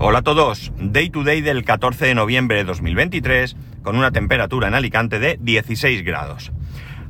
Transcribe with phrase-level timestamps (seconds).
[0.00, 4.68] Hola a todos, Day to Day del 14 de noviembre de 2023 con una temperatura
[4.68, 6.52] en Alicante de 16 grados.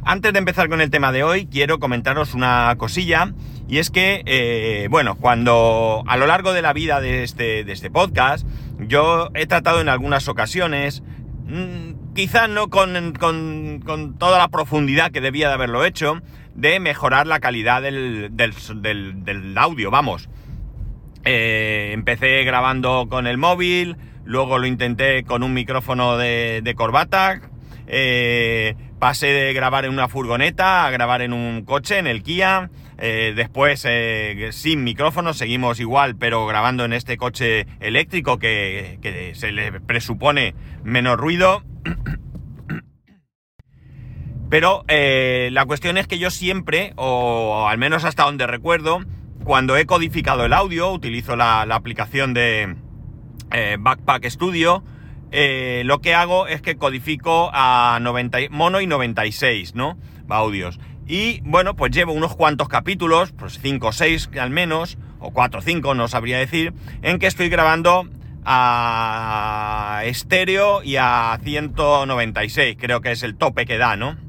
[0.07, 3.35] Antes de empezar con el tema de hoy, quiero comentaros una cosilla
[3.69, 7.73] y es que, eh, bueno, cuando a lo largo de la vida de este, de
[7.73, 8.47] este podcast,
[8.79, 11.03] yo he tratado en algunas ocasiones,
[11.45, 16.23] mmm, quizás no con, con, con, toda la profundidad que debía de haberlo hecho,
[16.55, 20.31] de mejorar la calidad del, del, del audio, vamos.
[21.25, 27.41] Eh, empecé grabando con el móvil, luego lo intenté con un micrófono de, de corbata,
[27.87, 32.71] eh, pasé de grabar en una furgoneta a grabar en un coche, en el Kia,
[32.99, 33.87] eh, después
[34.51, 41.17] sin micrófono, seguimos igual, pero grabando en este coche eléctrico que, se le presupone menos
[41.17, 41.63] ruido.
[44.51, 49.01] Pero la cuestión es que yo siempre, o al menos hasta donde recuerdo,
[49.49, 52.77] cuando he codificado el audio, utilizo la, aplicación de
[53.51, 54.85] eh, Backpack Studio,
[55.33, 59.97] eh, lo que hago es que codifico a 90, mono y 96, ¿no?
[60.29, 60.79] Audios.
[61.07, 65.61] Y bueno, pues llevo unos cuantos capítulos, pues 5 o 6 al menos, o 4
[65.61, 68.07] o 5, no sabría decir, en que estoy grabando
[68.45, 74.28] a estéreo y a 196, creo que es el tope que da, ¿no?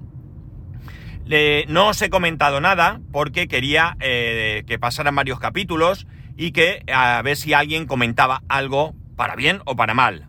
[1.67, 7.21] No os he comentado nada porque quería eh, que pasaran varios capítulos y que a
[7.21, 10.27] ver si alguien comentaba algo para bien o para mal.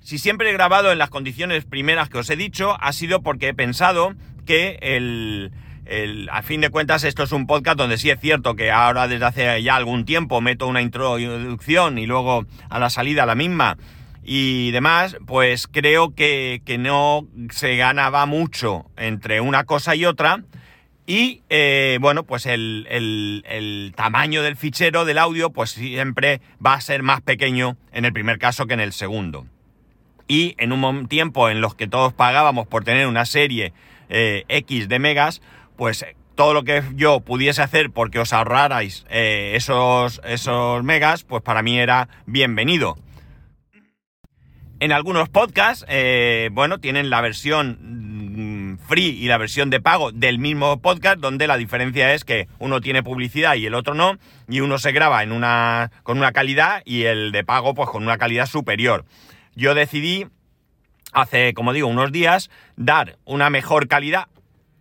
[0.00, 3.48] Si siempre he grabado en las condiciones primeras que os he dicho, ha sido porque
[3.48, 5.52] he pensado que el,
[5.86, 9.08] el, a fin de cuentas esto es un podcast donde sí es cierto que ahora
[9.08, 13.78] desde hace ya algún tiempo meto una introducción y luego a la salida la misma
[14.24, 20.44] y demás, pues creo que, que no se ganaba mucho entre una cosa y otra.
[21.06, 26.74] Y eh, bueno, pues el, el, el, tamaño del fichero del audio, pues siempre va
[26.74, 29.46] a ser más pequeño en el primer caso que en el segundo.
[30.28, 33.72] Y en un tiempo en los que todos pagábamos por tener una serie
[34.08, 35.42] eh, X de megas,
[35.76, 36.06] pues
[36.36, 41.62] todo lo que yo pudiese hacer porque os ahorrarais eh, esos, esos megas, pues para
[41.62, 42.96] mí era bienvenido.
[44.82, 50.40] En algunos podcasts, eh, bueno, tienen la versión free y la versión de pago del
[50.40, 54.58] mismo podcast, donde la diferencia es que uno tiene publicidad y el otro no, y
[54.58, 58.18] uno se graba en una, con una calidad y el de pago pues con una
[58.18, 59.04] calidad superior.
[59.54, 60.26] Yo decidí,
[61.12, 64.26] hace, como digo, unos días, dar una mejor calidad,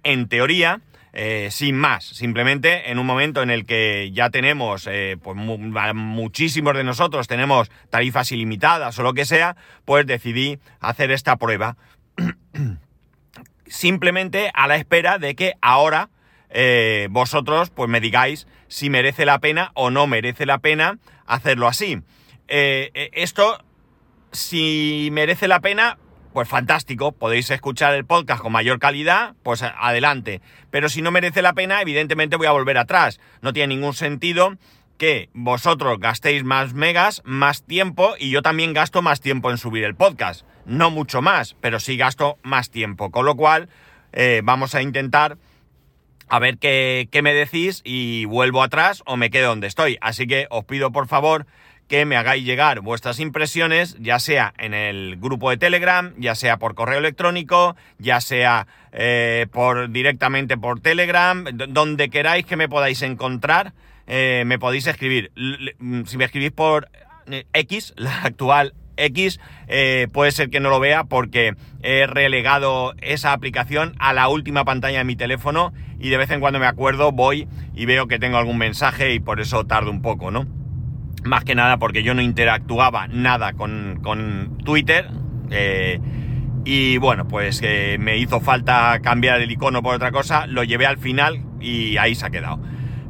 [0.01, 0.81] en teoría,
[1.13, 5.57] eh, sin más, simplemente en un momento en el que ya tenemos, eh, pues mu
[5.57, 11.75] muchísimos de nosotros tenemos tarifas ilimitadas o lo que sea, pues decidí hacer esta prueba.
[13.65, 16.09] simplemente a la espera de que ahora
[16.49, 21.67] eh, vosotros pues me digáis si merece la pena o no merece la pena hacerlo
[21.67, 22.01] así.
[22.47, 23.63] esto,
[24.31, 25.97] si merece la pena,
[26.33, 30.41] pues fantástico, podéis escuchar el podcast con mayor calidad, pues adelante.
[30.69, 33.19] Pero si no merece la pena, evidentemente voy a volver atrás.
[33.41, 34.57] No tiene ningún sentido
[34.97, 39.83] que vosotros gastéis más megas, más tiempo, y yo también gasto más tiempo en subir
[39.83, 40.45] el podcast.
[40.65, 43.11] No mucho más, pero sí gasto más tiempo.
[43.11, 43.67] Con lo cual,
[44.13, 45.37] eh, vamos a intentar
[46.29, 49.97] a ver qué, qué me decís y vuelvo atrás o me quedo donde estoy.
[49.99, 51.45] Así que os pido por favor
[51.91, 56.55] que me hagáis llegar vuestras impresiones, ya sea en el grupo de Telegram, ya sea
[56.55, 63.01] por correo electrónico, ya sea eh, por directamente por Telegram, donde queráis que me podáis
[63.01, 63.73] encontrar,
[64.07, 65.33] eh, me podéis escribir.
[65.79, 66.87] Mm, si me escribís por
[67.29, 69.41] eh, X, la actual X,
[70.13, 74.99] puede ser que no lo vea porque he relegado esa aplicación a la última pantalla
[74.99, 78.37] de mi teléfono y de vez en cuando me acuerdo, voy y veo que tengo
[78.37, 80.60] algún mensaje y por eso tardo un poco, ¿no?
[81.23, 85.09] Más que nada porque yo no interactuaba nada con, con Twitter.
[85.51, 85.99] Eh,
[86.65, 90.47] y bueno, pues eh, me hizo falta cambiar el icono por otra cosa.
[90.47, 92.59] Lo llevé al final y ahí se ha quedado.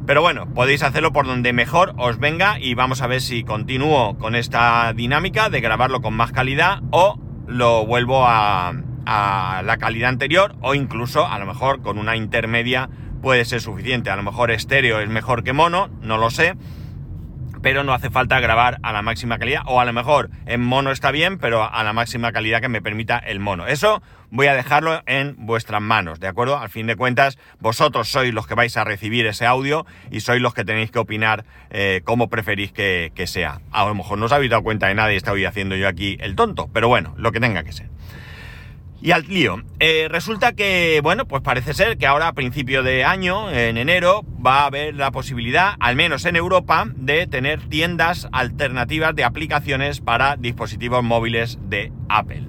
[0.06, 4.18] Pero bueno, podéis hacerlo por donde mejor os venga y vamos a ver si continúo
[4.18, 8.72] con esta dinámica de grabarlo con más calidad o lo vuelvo a,
[9.06, 12.90] a la calidad anterior o incluso a lo mejor con una intermedia
[13.22, 14.10] puede ser suficiente.
[14.10, 16.56] A lo mejor estéreo es mejor que mono, no lo sé
[17.62, 20.90] pero no hace falta grabar a la máxima calidad, o a lo mejor en mono
[20.90, 23.66] está bien, pero a la máxima calidad que me permita el mono.
[23.66, 26.58] Eso voy a dejarlo en vuestras manos, ¿de acuerdo?
[26.58, 30.42] Al fin de cuentas, vosotros sois los que vais a recibir ese audio y sois
[30.42, 33.60] los que tenéis que opinar eh, cómo preferís que, que, sea.
[33.70, 36.16] A lo mejor no os habéis dado cuenta de nada y estoy haciendo yo aquí
[36.20, 37.88] el tonto, pero bueno, lo que tenga que ser.
[39.02, 39.60] Y al lío.
[39.80, 44.24] Eh, resulta que, bueno, pues parece ser que ahora a principio de año, en enero,
[44.44, 50.00] va a haber la posibilidad, al menos en Europa, de tener tiendas alternativas de aplicaciones
[50.00, 52.46] para dispositivos móviles de Apple.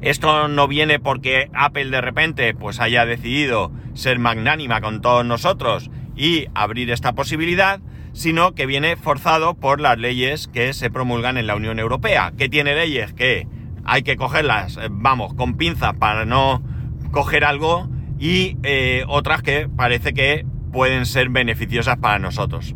[0.00, 5.90] Esto no viene porque Apple de repente pues haya decidido ser magnánima con todos nosotros
[6.16, 7.80] y abrir esta posibilidad,
[8.12, 12.32] sino que viene forzado por las leyes que se promulgan en la Unión Europea.
[12.36, 13.12] ¿Qué tiene leyes?
[13.12, 13.46] Que
[13.84, 16.62] hay que cogerlas, eh, vamos, con pinzas para no
[17.10, 17.88] coger algo
[18.18, 22.74] y eh, otras que parece que pueden ser beneficiosas para nosotros.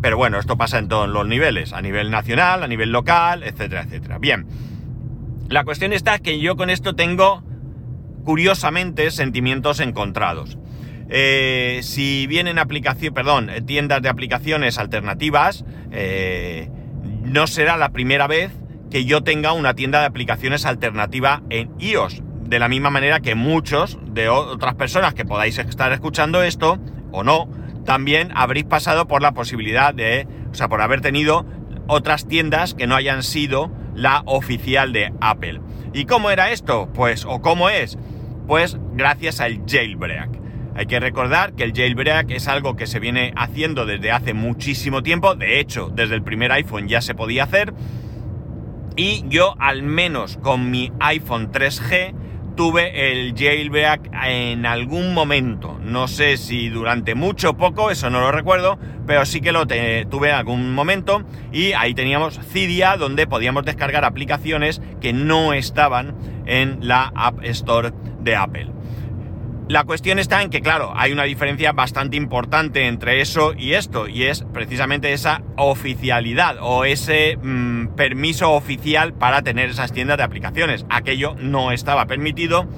[0.00, 3.82] Pero bueno, esto pasa en todos los niveles, a nivel nacional, a nivel local, etcétera,
[3.82, 4.18] etcétera.
[4.18, 4.46] Bien,
[5.48, 7.42] la cuestión está que yo con esto tengo,
[8.24, 10.58] curiosamente, sentimientos encontrados.
[11.08, 15.64] Eh, si vienen aplicación, perdón, tiendas de aplicaciones alternativas,
[17.22, 18.50] no será la primera vez
[18.92, 22.22] que yo tenga una tienda de aplicaciones alternativa en iOS.
[22.42, 26.78] De la misma manera que muchos de otras personas que podáis estar escuchando esto,
[27.10, 27.48] o no,
[27.86, 31.46] también habréis pasado por la posibilidad de, o sea, por haber tenido
[31.86, 35.62] otras tiendas que no hayan sido la oficial de Apple.
[35.94, 36.90] ¿Y cómo era esto?
[36.92, 37.96] Pues, o cómo es?
[38.46, 40.38] Pues gracias al jailbreak.
[40.74, 45.02] Hay que recordar que el jailbreak es algo que se viene haciendo desde hace muchísimo
[45.02, 47.72] tiempo, de hecho, desde el primer iPhone ya se podía hacer,
[48.96, 52.14] y yo al menos con mi iPhone 3G
[52.56, 55.78] tuve el jailbreak en algún momento.
[55.82, 59.66] No sé si durante mucho o poco, eso no lo recuerdo, pero sí que lo
[59.66, 61.24] tuve en algún momento.
[61.52, 66.14] Y ahí teníamos Cydia, donde podíamos descargar aplicaciones que no estaban
[66.46, 68.81] en la App Store de Apple.
[69.68, 74.08] La cuestión está en que, claro, hay una diferencia bastante importante entre eso y esto,
[74.08, 80.24] y es precisamente esa oficialidad o ese mm, permiso oficial para tener esas tiendas de
[80.24, 80.84] aplicaciones.
[80.90, 82.68] Aquello no estaba permitido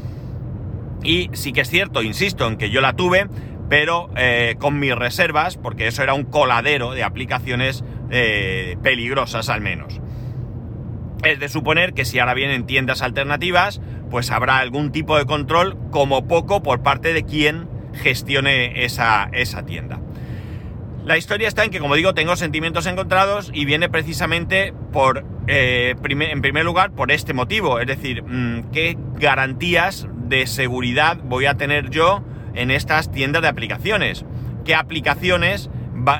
[1.03, 3.29] y sí que es cierto, insisto, en que yo la tuve,
[3.69, 9.61] pero eh, con mis reservas, porque eso era un coladero de aplicaciones eh, peligrosas al
[9.61, 10.01] menos.
[11.23, 13.81] Es de suponer que si ahora vienen tiendas alternativas,
[14.14, 19.66] pues habrá algún tipo de control, como poco, por parte de quien gestione esa, esa
[19.66, 19.99] tienda.
[21.05, 25.96] La historia está en que, como digo, tengo sentimientos encontrados y viene precisamente por, eh,
[26.00, 27.81] en primer lugar, por este motivo.
[27.81, 32.22] Es decir, mm, ¿qué garantías de seguridad voy a tener yo
[32.55, 34.25] en estas tiendas de aplicaciones?
[34.64, 35.70] ¿Qué aplicaciones,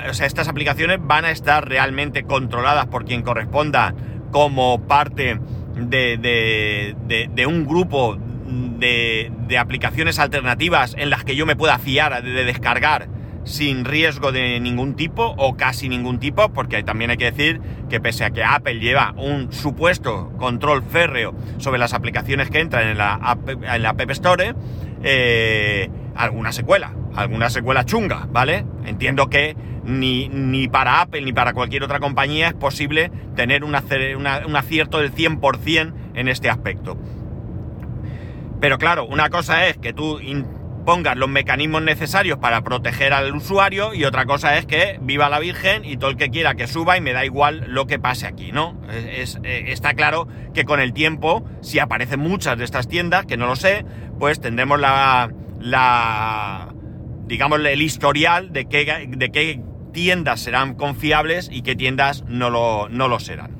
[0.09, 3.95] o sea, estas aplicaciones van a estar realmente controladas por quien corresponda
[4.33, 5.39] como parte
[5.75, 12.43] de, un grupo de, de, aplicaciones alternativas en las que yo me pueda fiar de
[12.45, 13.07] descargar
[13.45, 18.01] sin riesgo de ningún tipo o casi ningún tipo, porque también hay que decir que
[18.01, 22.97] pese a que Apple lleva un supuesto control férreo sobre las aplicaciones que entran en
[22.97, 24.55] la App, en la App Store,
[25.03, 28.65] eh, alguna secuela, alguna secuela chunga, ¿vale?
[28.85, 29.55] Entiendo que
[29.85, 35.13] ni, ni, para Apple ni para cualquier otra compañía es posible tener un acierto del
[35.13, 36.97] 100% en este aspecto.
[38.59, 40.19] Pero claro, una cosa es que tú
[40.85, 45.39] pongas los mecanismos necesarios para proteger al usuario y otra cosa es que viva la
[45.39, 48.27] Virgen y todo el que quiera que suba y me da igual lo que pase
[48.27, 48.79] aquí, ¿no?
[48.89, 53.35] Es, eh, está claro que con el tiempo, si aparecen muchas de estas tiendas, que
[53.35, 53.83] no lo sé,
[54.19, 56.73] pues tendremos la, la
[57.25, 59.61] digamos, el historial de qué, de qué
[59.95, 63.51] tiendas serán confiables y qué tiendas no lo, no lo serán.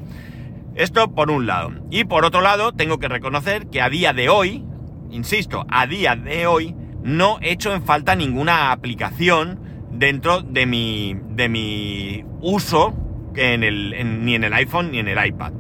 [0.75, 1.71] Esto por un lado.
[1.89, 4.65] Y por otro lado, tengo que reconocer que a día de hoy,
[5.09, 9.61] insisto, a día de hoy, no he hecho en falta ninguna aplicación
[9.91, 12.93] dentro de mi, de mi uso
[13.35, 15.53] en el, ni en el iPhone ni en el iPad.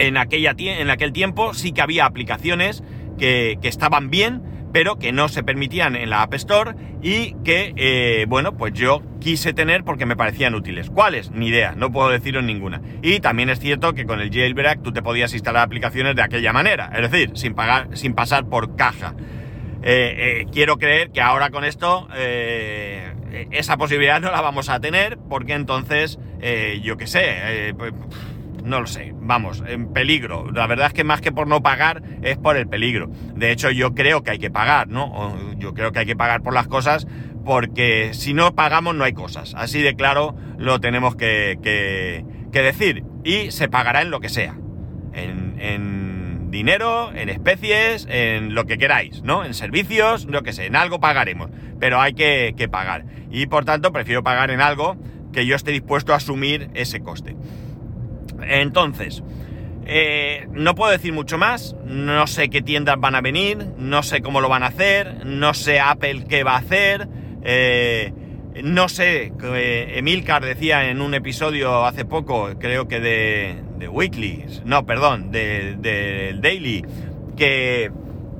[0.00, 2.82] En, aquella, en aquel tiempo sí que había aplicaciones
[3.18, 7.72] que, que estaban bien, pero que no se permitían en la App Store y que,
[7.76, 10.90] eh, bueno, pues yo quise tener porque me parecían útiles.
[10.90, 11.30] ¿Cuáles?
[11.30, 12.80] Ni idea, no puedo deciros ninguna.
[13.02, 16.52] Y también es cierto que con el jailbreak tú te podías instalar aplicaciones de aquella
[16.52, 19.14] manera, es decir, sin pagar, sin pasar por caja.
[19.82, 22.06] Eh, eh, quiero creer que ahora con esto
[23.50, 26.18] esa posibilidad no la vamos a tener porque entonces,
[26.82, 27.92] yo qué sé, pues,
[28.64, 30.50] no lo sé, vamos, en peligro.
[30.52, 33.10] La verdad es que más que por no pagar es por el peligro.
[33.34, 35.36] De hecho, yo creo que hay que pagar, ¿no?
[35.56, 37.06] yo creo que hay que pagar por las cosas
[37.44, 39.54] porque si no pagamos no hay cosas.
[39.54, 43.04] Así de claro lo tenemos que, decir.
[43.24, 44.56] Y se pagará en lo que sea.
[45.12, 49.44] En, dinero, en especies, en lo que queráis, ¿no?
[49.44, 51.48] En servicios, lo que sé, en algo pagaremos.
[51.78, 53.04] Pero hay que pagar.
[53.30, 54.96] Y por tanto prefiero pagar en algo
[55.32, 57.36] que yo esté dispuesto a asumir ese coste.
[58.42, 59.22] Entonces,
[59.92, 64.20] Eh, no puedo decir mucho más, no sé qué tiendas van a venir, no sé
[64.20, 67.08] cómo lo van a hacer, no sé Apple qué va a hacer,
[67.42, 68.12] eh,
[68.62, 74.44] no sé, eh, Emilcar decía en un episodio hace poco, creo que de, de Weekly,
[74.64, 76.84] no, perdón, del de, Daily,
[77.36, 77.90] que,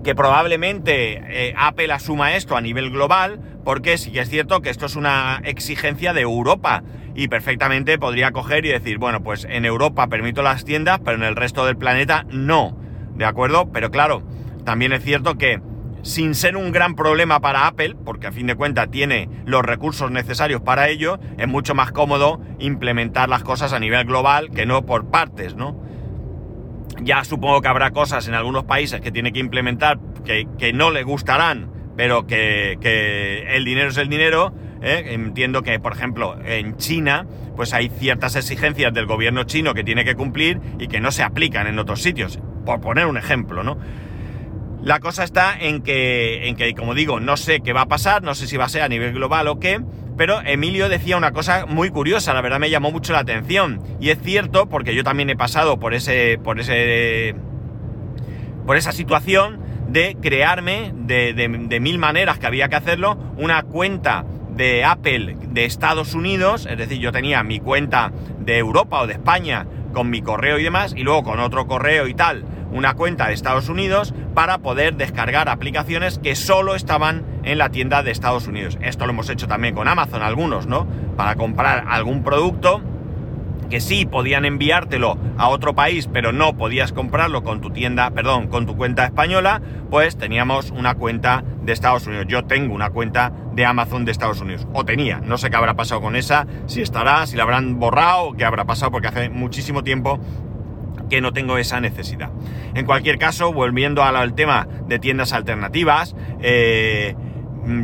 [0.04, 4.87] que probablemente Apple asuma esto a nivel global, porque sí que es cierto que esto
[4.87, 10.07] es una exigencia de Europa y perfectamente podría coger y decir, bueno, pues en Europa
[10.09, 12.76] permito las tiendas, pero en el resto del planeta no,
[13.14, 13.71] ¿de acuerdo?
[13.73, 14.23] Pero claro,
[14.64, 15.61] también es cierto que
[16.02, 20.11] sin ser un gran problema para Apple, porque a fin de cuentas tiene los recursos
[20.11, 24.87] necesarios para ello, es mucho más cómodo implementar las cosas a nivel global que no
[24.87, 25.83] por partes, ¿no?
[27.02, 30.90] Ya supongo que habrá cosas en algunos países que tiene que implementar que, que no
[30.90, 35.14] le gustarán, pero que, que el dinero es el dinero, ¿eh?
[35.14, 40.04] Entiendo que, por ejemplo, en China, pues hay ciertas exigencias del gobierno chino que tiene
[40.04, 43.78] que cumplir y que no se aplican en otros sitios, por poner un ejemplo, ¿no?
[44.82, 48.22] La cosa está en que, en que, como digo, no sé qué va a pasar,
[48.22, 49.80] no sé si va a ser a nivel global o qué,
[50.16, 53.82] pero Emilio decía una cosa muy curiosa, la verdad me llamó mucho la atención.
[54.00, 56.38] Y es cierto, porque yo también he pasado por ese.
[56.42, 57.34] por ese.
[58.66, 64.25] por esa situación de crearme de, de mil maneras que había que hacerlo, una cuenta
[64.57, 69.14] de Apple de Estados Unidos, es decir, yo tenía mi cuenta de Europa o de
[69.14, 73.26] España con mi correo y demás, y luego con otro correo y tal, una cuenta
[73.26, 78.47] de Estados Unidos para poder descargar aplicaciones que solo estaban en la tienda de Estados
[78.47, 78.78] Unidos.
[78.80, 80.87] Esto lo hemos hecho también con Amazon algunos, ¿no?
[81.16, 82.80] Para comprar algún producto
[83.70, 88.48] que sí podían enviártelo a otro país, pero no podías comprarlo con tu tienda, perdón,
[88.48, 92.26] con tu cuenta española, pues teníamos una cuenta de Estados Unidos.
[92.28, 94.66] Yo tengo una cuenta de Amazon de Estados Unidos.
[94.74, 95.20] O tenía.
[95.20, 98.64] No sé qué habrá pasado con esa, si estará, si la habrán borrado, qué habrá
[98.64, 100.18] pasado, porque hace muchísimo tiempo
[101.08, 102.30] que no tengo esa necesidad.
[102.74, 107.14] En cualquier caso, volviendo al tema de tiendas alternativas, eh,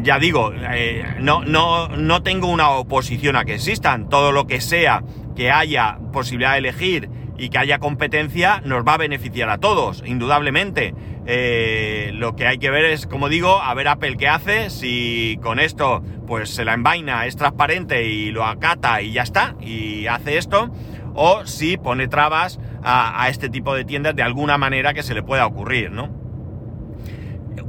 [0.02, 4.08] ya digo, eh, no, no, no tengo una oposición a que existan.
[4.08, 5.02] Todo lo que sea
[5.36, 10.02] que haya posibilidad de elegir y que haya competencia nos va a beneficiar a todos,
[10.04, 10.94] indudablemente.
[11.26, 15.38] Eh, lo que hay que ver es, como digo, a ver Apple qué hace, si
[15.42, 20.06] con esto pues se la envaina, es transparente y lo acata y ya está, y
[20.06, 20.72] hace esto,
[21.14, 25.14] o si pone trabas a, a este tipo de tiendas de alguna manera que se
[25.14, 26.10] le pueda ocurrir, ¿no?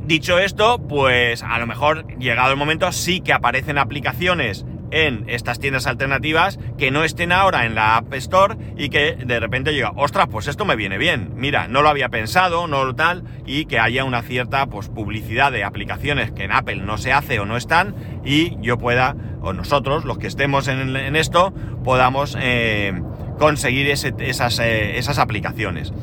[0.06, 5.60] Dicho esto, pues a lo mejor llegado el momento sí que aparecen aplicaciones en estas
[5.60, 9.92] tiendas alternativas que no estén ahora en la App Store y que de repente llega,
[9.96, 13.66] ostras, pues esto me viene bien, mira, no lo había pensado, no lo tal, y
[13.66, 17.46] que haya una cierta pues, publicidad de aplicaciones que en Apple no se hace o
[17.46, 21.54] no están y yo pueda, o nosotros, los que estemos en, esto,
[21.84, 22.94] podamos eh,
[23.40, 25.94] conseguir esas, eh, esas aplicaciones.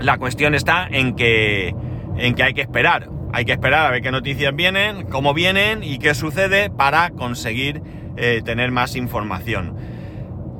[0.00, 1.74] La cuestión está en que,
[2.18, 5.82] en que hay que esperar hay que esperar a ver qué noticias vienen, cómo vienen
[5.82, 7.82] y qué sucede para conseguir
[8.16, 9.76] eh, tener más información.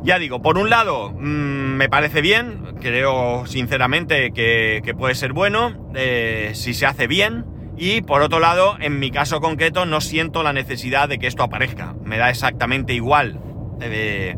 [0.03, 5.91] Ya digo, por un lado, mm, me parece bien, creo sinceramente que, puede ser bueno
[5.95, 7.47] eh, si se hace bien.
[7.79, 11.43] Y por otro lado, en mi caso concreto, no siento la necesidad de que esto
[11.43, 11.95] aparezca.
[12.05, 13.41] Me da exactamente igual.
[13.81, 14.37] Eh,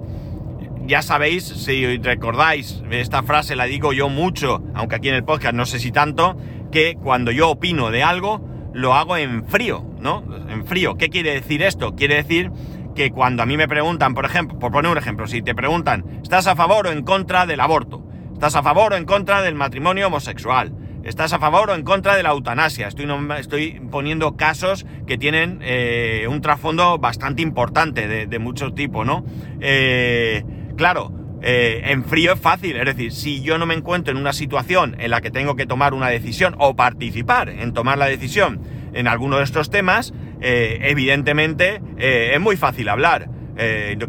[0.88, 5.54] ya sabéis, si recordáis, esta frase la digo yo mucho, aunque aquí en el podcast
[5.54, 6.38] no sé si tanto,
[6.72, 8.42] que cuando yo opino de algo,
[8.72, 10.24] lo hago en frío, ¿no?
[10.48, 10.96] En frío.
[10.96, 11.94] ¿Qué quiere decir esto?
[11.94, 12.50] Quiere decir
[12.94, 16.20] que cuando a mí me preguntan, por ejemplo, por poner un ejemplo, si te preguntan,
[16.22, 18.02] ¿estás a favor o en contra del aborto?
[18.32, 20.72] ¿Estás a favor o en contra del matrimonio homosexual?
[21.04, 22.88] ¿Estás a favor o en contra de la eutanasia?
[22.88, 23.06] Estoy,
[23.38, 29.24] estoy poniendo casos que tienen eh, un trasfondo bastante importante de, de mucho tipo, ¿no?
[29.60, 30.44] Eh,
[30.78, 34.32] claro, eh, en frío es fácil, es decir, si yo no me encuentro en una
[34.32, 38.62] situación en la que tengo que tomar una decisión o participar en tomar la decisión
[38.94, 43.28] en alguno de estos temas, eh, evidentemente eh, es muy fácil hablar.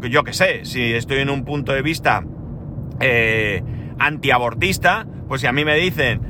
[0.09, 2.23] yo que sé, si estoy en un punto de vista
[3.97, 6.21] antiabortista, pues si a mí me dicen,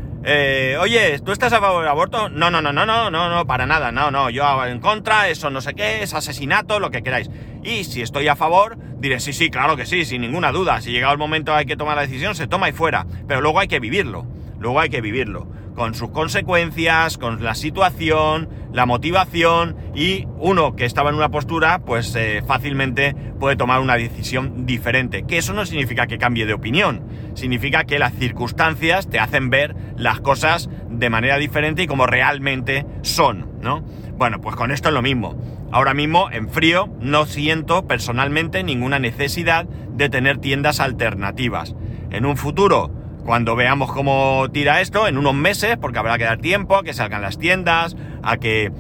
[0.79, 2.29] oye, ¿tú estás a favor del aborto?
[2.29, 5.50] No, no, no, no, no, no, no, para nada, no, no, yo en contra, eso
[5.50, 7.29] no sé qué, es asesinato, lo que queráis.
[7.63, 10.82] Y si estoy a favor, diré, sí, sí, claro que sí, sin ninguna duda.
[10.82, 13.06] Si llega el momento hay que tomar la decisión, se toma y fuera.
[13.28, 14.25] Pero luego hay que vivirlo.
[14.60, 15.48] Luego hay que vivirlo.
[15.75, 21.80] Con sus consecuencias, con la situación, la motivación y uno que estaba en una postura,
[21.80, 25.24] pues eh, fácilmente puede tomar una decisión diferente.
[25.24, 27.04] Que eso no significa que cambie de opinión.
[27.34, 32.86] Significa que las circunstancias te hacen ver las cosas de manera diferente y como realmente
[33.01, 33.82] son, ¿no?
[34.18, 38.98] Bueno, pues con esto es lo mismo Ahora mismo, en frío, no siento personalmente ninguna
[38.98, 41.76] necesidad de tener tiendas alternativas.
[42.10, 42.92] En un futuro,
[43.24, 46.94] cuando veamos cómo tira esto, en unos meses, porque habrá que dar tiempo a que
[46.94, 48.72] salgan las tiendas, a que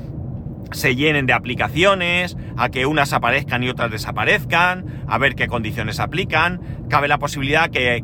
[0.71, 5.99] se llenen de aplicaciones, a que unas aparezcan y otras desaparezcan, a ver qué condiciones
[5.99, 6.61] aplican.
[6.89, 8.03] Cabe la posibilidad que,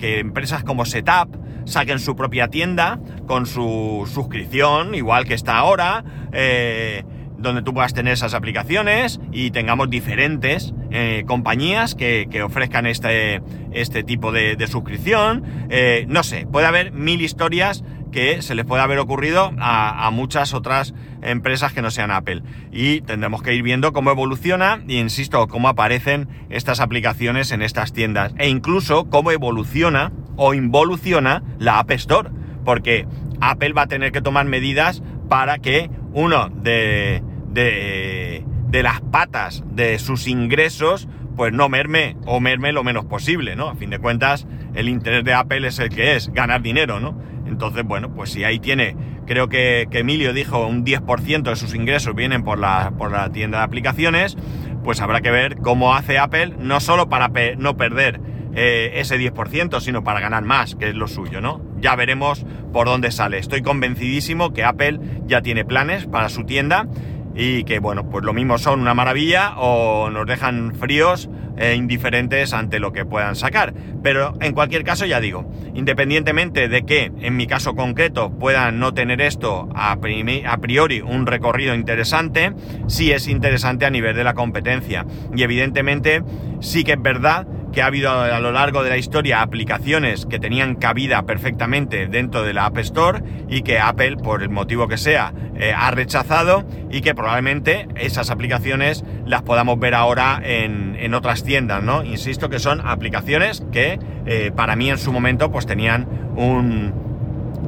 [0.00, 7.04] empresas como Setup saquen su propia tienda con su suscripción, igual que está ahora, eh,
[7.38, 14.02] donde tú puedas tener esas aplicaciones y tengamos diferentes eh, compañías que, ofrezcan este, este
[14.02, 15.44] tipo de, suscripción.
[15.70, 20.54] Eh, no sé, puede haber mil historias que se les puede haber ocurrido a, muchas
[20.54, 22.42] otras empresas que no sean Apple.
[22.72, 27.92] Y tendremos que ir viendo cómo evoluciona y, insisto, cómo aparecen estas aplicaciones en estas
[27.92, 28.32] tiendas.
[28.38, 32.30] E incluso cómo evoluciona o involuciona la App Store.
[32.64, 33.06] Porque
[33.40, 39.98] Apple va a tener que tomar medidas para que uno de, de, las patas de
[39.98, 43.68] sus ingresos pues no merme o merme lo menos posible, ¿no?
[43.68, 47.18] A fin de cuentas, el interés de Apple es el que es, ganar dinero, ¿no?
[47.46, 52.14] Entonces, bueno, pues si ahí tiene, creo que, Emilio dijo un 10% de sus ingresos
[52.14, 54.36] vienen por la, por la tienda de aplicaciones,
[54.82, 58.20] pues habrá que ver cómo hace Apple, no solo para no perder
[58.54, 61.60] eh, ese 10%, sino para ganar más, que es lo suyo, ¿no?
[61.86, 63.38] Ya veremos por dónde sale.
[63.38, 66.88] Estoy convencidísimo que Apple ya tiene planes para su tienda
[67.32, 72.52] y que, bueno, pues lo mismo son una maravilla o nos dejan fríos e indiferentes
[72.54, 73.72] ante lo que puedan sacar.
[74.02, 78.92] Pero en cualquier caso, ya digo, independientemente de que en mi caso concreto puedan no
[78.92, 82.52] tener esto a, priori un recorrido interesante,
[82.88, 85.06] sí es interesante a nivel de la competencia.
[85.36, 86.24] Y evidentemente
[86.58, 90.38] sí que es verdad que ha habido a lo largo de la historia aplicaciones que
[90.38, 94.96] tenían cabida perfectamente dentro de la App Store y que Apple, por el motivo que
[94.96, 101.44] sea, eh, ha rechazado y que probablemente esas aplicaciones las podamos ver ahora en, otras
[101.44, 102.02] tiendas, ¿no?
[102.02, 106.94] Insisto que son aplicaciones que eh, para mí en su momento pues tenían un,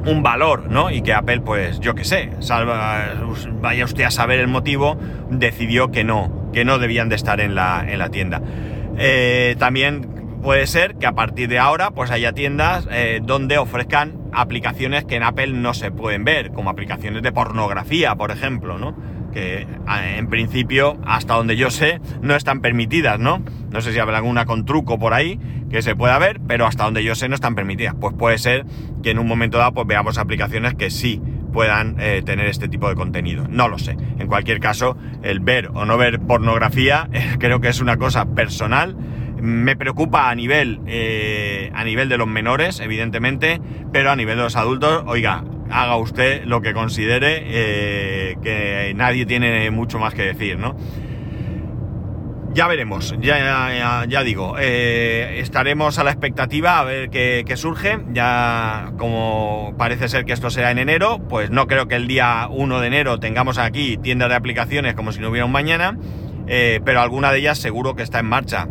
[0.07, 0.89] un valor, ¿no?
[0.89, 3.13] Y que Apple, pues yo qué sé, salva,
[3.61, 4.97] vaya usted a saber el motivo,
[5.29, 8.41] decidió que no, que no debían de estar en la, en la tienda.
[9.01, 14.17] Eh, también puede ser que a partir de ahora pues haya tiendas eh, donde ofrezcan
[14.33, 18.95] aplicaciones que en Apple no se pueden ver, como aplicaciones de pornografía, por ejemplo, ¿no?
[19.33, 19.67] Que
[20.17, 23.43] en principio, hasta donde yo sé, no están permitidas, ¿no?
[23.71, 26.83] No sé si habrá alguna con truco por ahí que se pueda ver, pero hasta
[26.83, 27.95] donde yo sé no están permitidas.
[27.99, 28.65] Pues puede ser
[29.03, 32.89] que en un momento dado pues veamos aplicaciones que sí puedan eh, tener este tipo
[32.89, 33.45] de contenido.
[33.49, 33.95] No lo sé.
[34.17, 37.09] En cualquier caso, el ver o no ver pornografía
[37.39, 38.95] creo que es una cosa personal.
[39.41, 43.61] Me preocupa a nivel, eh, a nivel de los menores, evidentemente,
[43.93, 49.25] pero a nivel de los adultos, oiga, haga usted lo que considere, eh, que nadie
[49.25, 50.75] tiene mucho más que decir, ¿no?
[52.53, 57.99] Ya veremos, ya, digo, eh, estaremos a la expectativa a ver qué, surge.
[58.11, 62.47] Ya como parece ser que esto será en enero, pues no creo que el día
[62.49, 65.97] 1 de enero tengamos aquí tiendas de aplicaciones como si no hubiera un mañana,
[66.47, 68.67] eh, pero alguna de ellas seguro que está en marcha.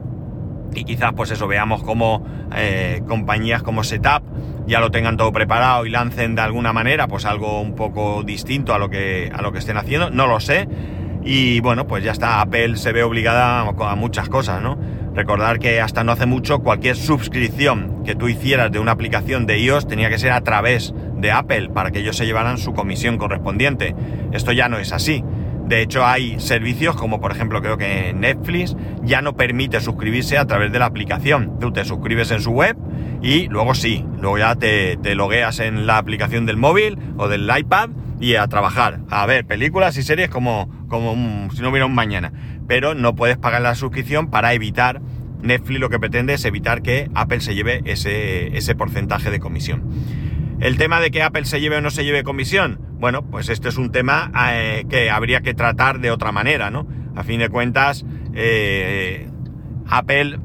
[0.74, 4.22] Y quizás pues eso, veamos como eh, compañías como Setup
[4.66, 8.74] ya lo tengan todo preparado y lancen de alguna manera pues algo un poco distinto
[8.74, 10.68] a lo que, a lo que estén haciendo, no lo sé
[11.24, 14.78] y bueno, pues ya está, Apple se ve obligada a muchas cosas, ¿no?
[15.14, 19.58] Recordar que hasta no hace mucho cualquier suscripción que tú hicieras de una aplicación de
[19.58, 23.18] iOS tenía que ser a través de Apple para que ellos se llevaran su comisión
[23.18, 23.96] correspondiente.
[24.32, 25.24] Esto ya no es así.
[25.66, 30.46] De hecho, hay servicios como por ejemplo creo que Netflix ya no permite suscribirse a
[30.46, 31.58] través de la aplicación.
[31.58, 32.76] Tú te suscribes en su web
[33.20, 37.50] y luego sí, luego ya te, te logueas en la aplicación del móvil o del
[37.54, 41.94] iPad y a trabajar, a ver películas y series como, como si no hubiera un
[41.94, 42.32] mañana.
[42.66, 45.00] Pero no puedes pagar la suscripción para evitar,
[45.42, 49.84] Netflix lo que pretende es evitar que Apple se lleve ese, ese porcentaje de comisión.
[50.60, 53.68] El tema de que Apple se lleve o no se lleve comisión, bueno, pues este
[53.68, 56.88] es un tema eh, que habría que tratar de otra manera, ¿no?
[57.14, 58.04] A fin de cuentas,
[58.34, 59.28] eh,
[59.86, 60.40] Apple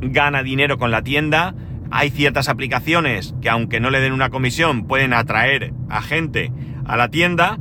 [0.00, 1.54] gana dinero con la tienda,
[1.92, 6.50] hay ciertas aplicaciones que aunque no le den una comisión pueden atraer a gente
[6.84, 7.58] a la tienda,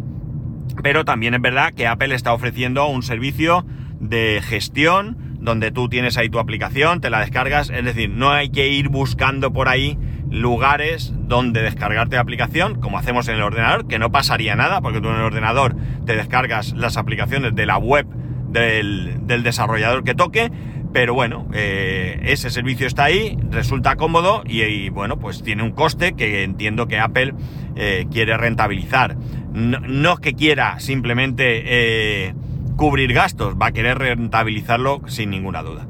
[0.81, 3.65] pero también es verdad que Apple está ofreciendo un servicio
[3.99, 8.49] de gestión donde tú tienes ahí tu aplicación, te la descargas, es decir, no hay
[8.49, 9.97] que ir buscando por ahí
[10.29, 15.01] lugares donde descargarte la aplicación, como hacemos en el ordenador, que no pasaría nada, porque
[15.01, 18.07] tú en el ordenador te descargas las aplicaciones de la web
[18.51, 20.51] del, desarrollador que toque,
[20.93, 26.13] pero bueno, eh, ese servicio está ahí, resulta cómodo y, bueno, pues tiene un coste
[26.13, 27.33] que entiendo que Apple
[27.75, 29.15] eh, quiere rentabilizar.
[29.53, 32.33] No, es que quiera simplemente eh,
[32.75, 35.87] cubrir gastos, va a querer rentabilizarlo sin ninguna duda.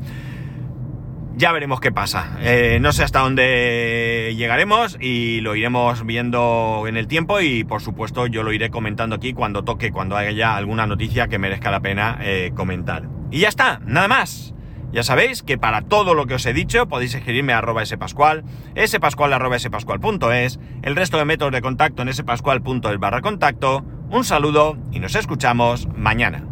[1.36, 2.38] ya veremos qué pasa.
[2.80, 8.28] No sé hasta dónde llegaremos y lo iremos viendo en el tiempo y por supuesto
[8.28, 12.20] yo lo iré comentando aquí cuando toque, cuando haya alguna noticia que merezca la pena
[12.54, 13.08] comentar.
[13.32, 14.54] Y ya está, nada más.
[14.92, 18.44] Ya sabéis que para todo lo que os he dicho podéis escribirme a arroba spascual,
[18.86, 23.86] spascual arroba spascual.es, el resto de métodos de contacto en spascual.es barra contacto.
[24.10, 26.51] Un saludo y nos escuchamos mañana.